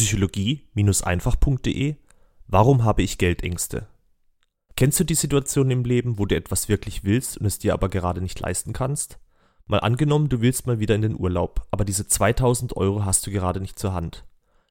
Psychologie-einfach.de 0.00 1.96
Warum 2.46 2.84
habe 2.84 3.02
ich 3.02 3.18
Geldängste? 3.18 3.86
Kennst 4.74 4.98
du 4.98 5.04
die 5.04 5.14
Situation 5.14 5.70
im 5.70 5.84
Leben, 5.84 6.18
wo 6.18 6.24
du 6.24 6.34
etwas 6.34 6.70
wirklich 6.70 7.04
willst 7.04 7.36
und 7.36 7.44
es 7.44 7.58
dir 7.58 7.74
aber 7.74 7.90
gerade 7.90 8.22
nicht 8.22 8.40
leisten 8.40 8.72
kannst? 8.72 9.18
Mal 9.66 9.80
angenommen, 9.80 10.30
du 10.30 10.40
willst 10.40 10.66
mal 10.66 10.80
wieder 10.80 10.94
in 10.94 11.02
den 11.02 11.20
Urlaub, 11.20 11.66
aber 11.70 11.84
diese 11.84 12.06
2000 12.06 12.78
Euro 12.78 13.04
hast 13.04 13.26
du 13.26 13.30
gerade 13.30 13.60
nicht 13.60 13.78
zur 13.78 13.92
Hand. 13.92 14.24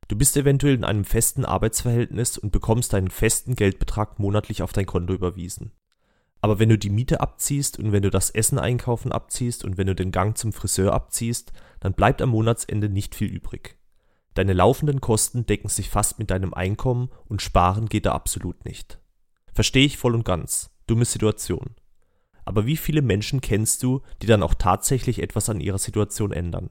Du 0.07 0.15
bist 0.15 0.36
eventuell 0.36 0.73
in 0.73 0.84
einem 0.84 1.05
festen 1.05 1.46
Arbeitsverhältnis 1.46 2.39
und 2.39 2.52
bekommst 2.52 2.93
deinen 2.93 3.11
festen 3.11 3.55
Geldbetrag 3.55 4.18
monatlich 4.18 4.64
auf 4.64 4.73
dein 4.73 4.88
Konto 4.88 5.14
überwiesen. 5.14 5.73
Aber 6.41 6.57
wenn 6.57 6.70
du 6.70 6.77
die 6.80 6.89
Miete 6.89 7.21
abziehst 7.21 7.77
und 7.77 7.91
wenn 7.91 8.02
du 8.02 8.09
das 8.09 8.32
Essen 8.32 8.57
einkaufen 8.57 9.11
abziehst 9.11 9.64
und 9.64 9.77
wenn 9.77 9.86
du 9.86 9.93
den 9.93 10.09
Gang 10.09 10.36
zum 10.36 10.54
Friseur 10.54 10.91
abziehst, 10.91 11.54
dann 11.82 11.93
bleibt 11.93 12.23
am 12.23 12.30
Monatsende 12.30 12.89
nicht 12.89 13.14
viel 13.14 13.27
übrig. 13.27 13.79
Deine 14.40 14.54
laufenden 14.54 15.02
Kosten 15.02 15.46
decken 15.46 15.68
sich 15.68 15.90
fast 15.90 16.18
mit 16.18 16.32
deinem 16.32 16.54
Einkommen 16.54 17.09
und 17.27 17.41
sparen 17.41 17.90
geht 17.90 18.05
da 18.05 18.13
absolut 18.13 18.63
nicht. 18.63 18.98
Verstehe 19.54 19.86
ich 19.86 19.98
voll 19.98 20.16
und 20.16 20.23
ganz. 20.23 20.70
Dumme 20.88 21.04
Situation. 21.04 21.76
Aber 22.46 22.66
wie 22.66 22.77
viele 22.77 23.02
Menschen 23.02 23.41
kennst 23.41 23.84
du, 23.84 24.02
die 24.22 24.27
dann 24.27 24.41
auch 24.41 24.54
tatsächlich 24.54 25.22
etwas 25.22 25.49
an 25.49 25.60
ihrer 25.60 25.77
Situation 25.77 26.32
ändern? 26.32 26.70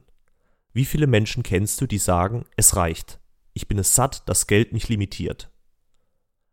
Wie 0.73 0.83
viele 0.83 1.05
Menschen 1.05 1.43
kennst 1.43 1.79
du, 1.79 1.85
die 1.85 1.99
sagen, 1.99 2.45
es 2.55 2.75
reicht. 2.75 3.19
Ich 3.53 3.67
bin 3.67 3.77
es 3.77 3.93
satt, 3.93 4.27
dass 4.27 4.47
Geld 4.47 4.73
mich 4.73 4.89
limitiert. 4.89 5.51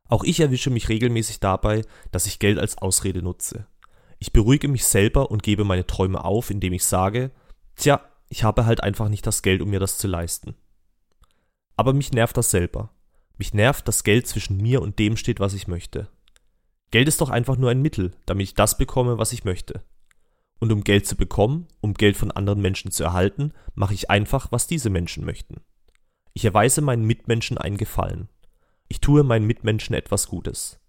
Auch 0.09 0.23
ich 0.23 0.40
erwische 0.40 0.68
mich 0.68 0.90
regelmäßig 0.90 1.40
dabei, 1.40 1.80
dass 2.10 2.26
ich 2.26 2.40
Geld 2.40 2.59
als 2.59 2.76
Ausrede 2.76 3.23
nutze. 3.23 3.66
Ich 4.18 4.34
beruhige 4.34 4.68
mich 4.68 4.84
selber 4.84 5.30
und 5.30 5.42
gebe 5.42 5.64
meine 5.64 5.87
Träume 5.87 6.26
auf, 6.26 6.51
indem 6.51 6.74
ich 6.74 6.84
sage, 6.84 7.30
tja, 7.74 8.02
ich 8.28 8.45
habe 8.45 8.66
halt 8.66 8.82
einfach 8.82 9.09
nicht 9.09 9.26
das 9.26 9.40
Geld, 9.40 9.62
um 9.62 9.70
mir 9.70 9.80
das 9.80 9.96
zu 9.96 10.09
leisten. 10.09 10.56
Aber 11.76 11.92
mich 11.92 12.12
nervt 12.12 12.36
das 12.36 12.50
selber. 12.50 12.90
Mich 13.38 13.52
nervt, 13.52 13.86
dass 13.86 14.04
Geld 14.04 14.26
zwischen 14.26 14.56
mir 14.56 14.80
und 14.80 14.98
dem 14.98 15.16
steht, 15.16 15.40
was 15.40 15.54
ich 15.54 15.68
möchte. 15.68 16.09
Geld 16.90 17.09
ist 17.09 17.20
doch 17.20 17.30
einfach 17.30 17.56
nur 17.56 17.70
ein 17.70 17.82
Mittel, 17.82 18.14
damit 18.24 18.45
ich 18.45 18.54
das 18.54 18.78
bekomme, 18.78 19.18
was 19.18 19.32
ich 19.32 19.45
möchte. 19.45 19.82
Und 20.59 20.73
um 20.73 20.84
Geld 20.84 21.06
zu 21.06 21.16
bekommen, 21.16 21.68
um 21.80 21.92
Geld 21.95 22.16
von 22.16 22.30
anderen 22.30 22.62
Menschen 22.62 22.90
zu 22.90 23.04
erhalten, 23.04 23.52
mache 23.74 23.92
ich 23.92 24.09
einfach, 24.09 24.52
was 24.52 24.66
diese 24.66 24.88
Menschen 24.88 25.24
möchten. 25.24 25.60
Ich 26.32 26.45
erweise 26.45 26.80
meinen 26.80 27.04
Mitmenschen 27.04 27.59
einen 27.59 27.76
Gefallen. 27.76 28.29
Ich 28.88 29.01
tue 29.01 29.23
meinen 29.23 29.46
Mitmenschen 29.46 29.95
etwas 29.95 30.29
Gutes. 30.29 30.80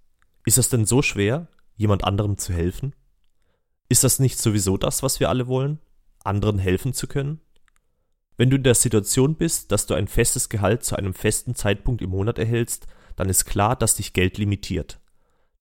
Ist 0.45 0.57
es 0.57 0.69
denn 0.69 0.85
so 0.85 1.01
schwer, 1.01 1.47
jemand 1.75 2.03
anderem 2.05 2.37
zu 2.37 2.53
helfen? 2.53 2.95
Ist 3.89 4.03
das 4.03 4.19
nicht 4.19 4.39
sowieso 4.39 4.77
das, 4.77 5.03
was 5.03 5.19
wir 5.19 5.29
alle 5.29 5.47
wollen? 5.47 5.79
Anderen 6.23 6.59
helfen 6.59 6.93
zu 6.93 7.07
können? 7.07 7.41
Wenn 8.37 8.51
du 8.51 8.57
in 8.57 8.63
der 8.63 8.75
Situation 8.75 9.35
bist, 9.35 9.71
dass 9.71 9.87
du 9.87 9.95
ein 9.95 10.07
festes 10.07 10.47
Gehalt 10.47 10.83
zu 10.83 10.95
einem 10.95 11.15
festen 11.15 11.55
Zeitpunkt 11.55 12.03
im 12.03 12.11
Monat 12.11 12.37
erhältst, 12.37 12.85
dann 13.15 13.29
ist 13.29 13.45
klar, 13.45 13.75
dass 13.75 13.95
dich 13.95 14.13
Geld 14.13 14.37
limitiert. 14.37 14.99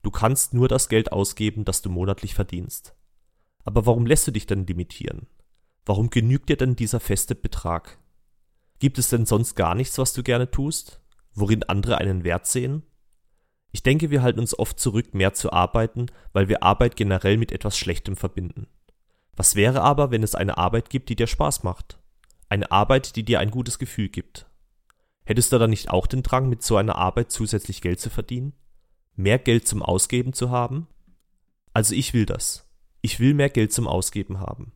Du 0.03 0.11
kannst 0.11 0.53
nur 0.53 0.69
das 0.69 0.91
Geld 0.91 1.11
ausgeben, 1.11 1.65
das 1.65 1.81
du 1.81 1.89
monatlich 1.89 2.35
verdienst. 2.35 2.95
Aber 3.65 3.87
warum 3.87 4.05
lässt 4.07 4.27
du 4.27 4.31
dich 4.31 4.47
denn 4.47 4.67
limitieren? 4.67 5.27
Warum 5.87 6.11
genügt 6.11 6.51
dir 6.51 6.57
denn 6.57 6.77
dieser 6.77 7.01
feste 7.01 7.35
Betrag? 7.35 7.99
Gibt 8.79 8.99
es 8.99 9.09
denn 9.09 9.25
sonst 9.25 9.57
gar 9.57 9.75
nichts, 9.75 9.97
was 9.97 10.13
du 10.13 10.23
gerne 10.23 10.51
tust? 10.51 11.01
Worin 11.35 11.63
andere 11.63 11.99
einen 11.99 12.25
Wert 12.25 12.47
sehen? 12.47 12.83
Ich 13.73 13.83
denke, 13.83 14.11
wir 14.11 14.23
halten 14.23 14.41
uns 14.41 14.59
oft 14.59 14.79
zurück, 14.79 15.15
mehr 15.15 15.33
zu 15.33 15.51
arbeiten, 15.51 16.07
weil 16.33 16.49
wir 16.49 16.63
Arbeit 16.63 16.95
generell 16.95 17.39
mit 17.39 17.53
etwas 17.53 17.79
Schlechtem 17.79 18.17
verbinden. 18.17 18.69
Was 19.35 19.55
wäre 19.55 19.81
aber, 19.81 20.11
wenn 20.11 20.23
es 20.23 20.35
eine 20.35 20.59
Arbeit 20.59 20.91
gibt, 20.91 21.09
die 21.09 21.17
dir 21.17 21.27
Spaß 21.27 21.63
macht? 21.63 21.99
Eine 22.49 22.71
Arbeit, 22.71 23.17
die 23.17 23.25
dir 23.25 23.41
ein 23.41 23.51
gutes 23.51 23.79
Gefühl 23.79 24.09
gibt. 24.09 24.47
Hättest 25.25 25.53
du 25.53 25.59
dann 25.59 25.71
nicht 25.71 25.91
auch 25.91 26.07
den 26.07 26.23
Drang, 26.23 26.49
mit 26.49 26.63
so 26.63 26.77
einer 26.77 26.97
Arbeit 26.97 27.33
zusätzlich 27.33 27.83
Geld 27.83 27.99
zu 27.99 28.11
verdienen? 28.11 28.53
Mehr 29.17 29.39
Geld 29.39 29.67
zum 29.67 29.83
Ausgeben 29.83 30.33
zu 30.33 30.51
haben? 30.51 30.87
Also 31.73 31.95
ich 31.95 32.15
will 32.15 32.27
das. 32.27 32.71
Ich 33.03 33.19
will 33.19 33.35
mehr 33.35 33.51
Geld 33.51 33.73
zum 33.73 33.89
Ausgeben 33.89 34.41
haben. 34.41 34.73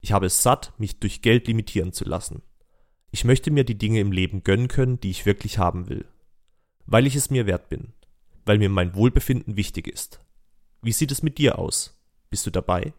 Ich 0.00 0.12
habe 0.12 0.26
es 0.26 0.42
satt, 0.42 0.72
mich 0.78 0.98
durch 0.98 1.22
Geld 1.22 1.46
limitieren 1.46 1.92
zu 1.92 2.04
lassen. 2.04 2.42
Ich 3.12 3.24
möchte 3.24 3.50
mir 3.50 3.64
die 3.64 3.78
Dinge 3.78 4.00
im 4.00 4.10
Leben 4.10 4.42
gönnen 4.42 4.68
können, 4.68 4.98
die 4.98 5.10
ich 5.10 5.26
wirklich 5.26 5.58
haben 5.58 5.88
will. 5.88 6.04
Weil 6.86 7.06
ich 7.06 7.14
es 7.14 7.30
mir 7.30 7.46
wert 7.46 7.68
bin. 7.68 7.92
Weil 8.44 8.58
mir 8.58 8.68
mein 8.68 8.96
Wohlbefinden 8.96 9.56
wichtig 9.56 9.86
ist. 9.86 10.20
Wie 10.80 10.92
sieht 10.92 11.12
es 11.12 11.22
mit 11.22 11.38
dir 11.38 11.58
aus? 11.58 11.96
Bist 12.30 12.46
du 12.46 12.50
dabei? 12.50 12.92